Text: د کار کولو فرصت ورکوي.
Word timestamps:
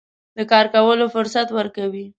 د 0.37 0.39
کار 0.51 0.65
کولو 0.75 1.05
فرصت 1.15 1.47
ورکوي. 1.57 2.05